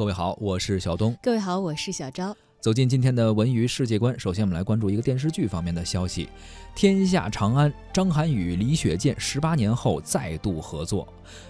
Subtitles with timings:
[0.00, 1.14] 各位好，我是小东。
[1.22, 2.34] 各位好，我是小昭。
[2.60, 6.26] 走进今天的文娱世界观，首先我们来关注一个电视剧方面的消息：
[6.74, 11.08] 《天下长安》，张涵予、李雪健十八年后再度合作。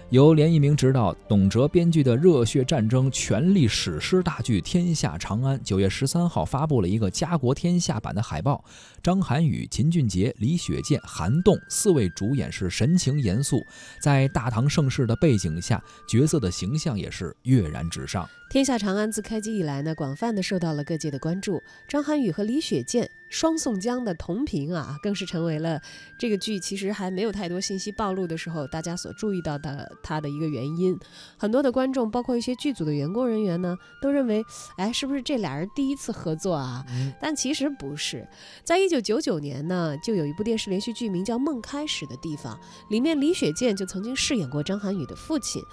[0.09, 8.63] 由连一鸣执导、董哲编剧的热血战争权力史诗大剧《天下长安》，九月十三号发布了一个家国天下版的海报。
[9.03, 13.61] 张涵予、秦俊杰、李雪健、韩栋四位主演是神情严肃，
[13.99, 18.23] 在大唐盛世的背景下，角色的形象也是跃然纸上。
[18.53, 21.59] 《天下长安》自开机以来呢，广泛的受到了各界的关注。
[21.87, 25.81] 张涵予和李雪健双宋江的同屏啊，更是成为了
[26.19, 30.97] 这个剧其实还没有太多信息暴露的时候，大家所注意到的它的一个原因。
[31.37, 34.43] 很多的观众，包括一些剧组的员工人员呢，都认为，
[34.77, 36.85] 哎，是不是这俩人第一次合作啊？
[37.19, 38.27] 但其实不是。
[38.63, 42.55] 在一九九九年呢，就有一部电视连续剧名叫《梦开始的地方》，
[42.89, 45.63] 里面李雪健就曾经饰演过张涵予的父亲。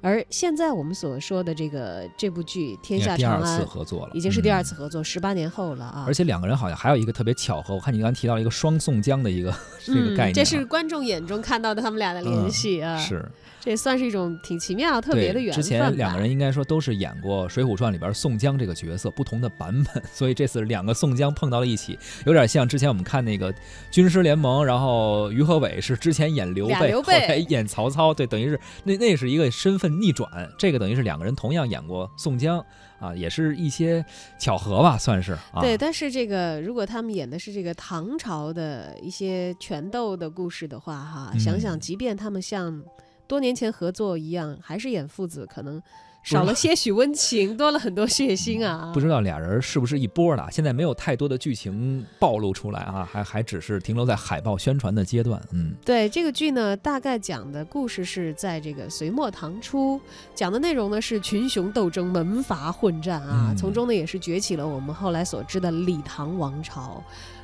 [0.00, 6.04] 而现在我们所说的这个这部剧《天下长安》合作了，已经是第二次合作，十八年后了啊！
[6.06, 13.24] 而且两个人好像还有一个特别巧合，我看你刚刚提到一个双宋江的一个 这个概念，这是观众眼中看到的他们俩的联系啊，是。
[13.62, 15.62] 这算是一种挺奇妙、特别的缘分。
[15.62, 23.52] 之前两个人应该说都是演过《水浒传》里边宋江这个角色，不同的版本， 所以这次两个宋江碰到了一起，有点像之前我们看那个
[23.90, 30.30] 《军师联盟》，然后于和伟是之前演刘备，后来演曹操，对，等于是那那是一个身份逆转。
[30.58, 32.64] 这个等于是两个人同样演过宋江
[32.98, 34.04] 啊，也是一些
[34.38, 35.36] 巧合吧，算是。
[35.60, 42.82] 对，但是这个如果他们演的是这个唐朝的一些权斗的故事的话，哈，想想即便他们像。
[43.26, 45.80] 多年前合作一样，还是演父子，可能
[46.22, 48.90] 少了些许温情，多了很多血腥啊！
[48.92, 50.46] 不知道俩人是不是一波的？
[50.52, 55.40] 现在没有太多的剧情暴露出来啊，还还只是停留在海报宣传的阶段。
[55.52, 60.00] 嗯，对这个剧呢，大概讲的故事是在这个隋末唐初，
[60.34, 67.02] 讲的内容呢是群雄斗争、门阀混战啊，从中呢也是崛起了我们后来所知的李唐王朝。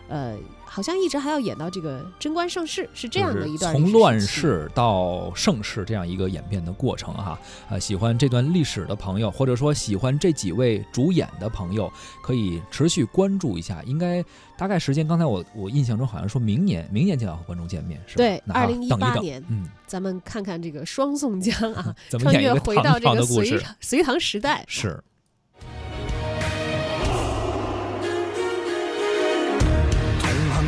[0.08, 7.38] 呃，好像一直还要演到这个贞观盛世，是这样的一段从乱世到盛世这样一个演变的过程哈。
[7.68, 11.92] 呃，喜欢这段历史的朋友，或者说喜欢这几位主演的朋友，
[12.22, 13.82] 可以持续关注一下。
[13.84, 14.24] 应该
[14.56, 18.18] 大概时间，刚才我我印象中好像说明年，明年就要和观众见面，是吧？
[18.18, 25.02] 对，二零一八年，嗯，咱们看看这个双宋江啊， 穿越回到这个隋隋唐时代，是。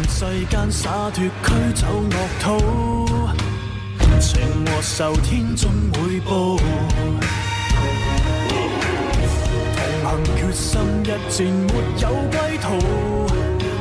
[0.08, 2.46] 世间洒脱驱走恶土，
[4.19, 6.56] 情和仇天终会报。
[9.70, 12.66] 同行决心一战没有归途，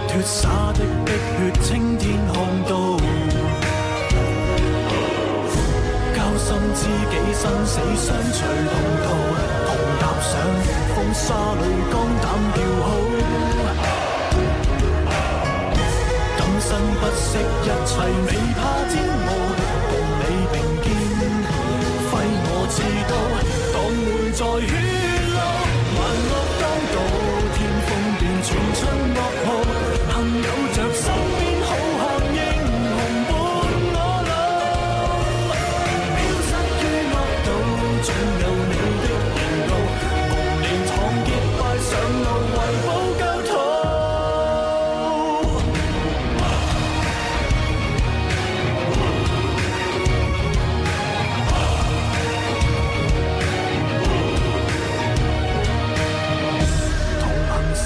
[0.08, 2.36] 脱洒的碧血青天看
[2.70, 2.72] 到。
[6.14, 8.38] 交心知己生死相随
[8.70, 8.74] 同
[9.04, 9.08] 途，
[9.66, 10.32] 同踏上
[10.94, 12.26] 风沙里肝胆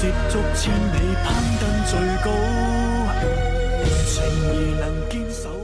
[0.01, 2.31] 接足千里攀登最高，
[4.07, 5.60] 情谊能坚守。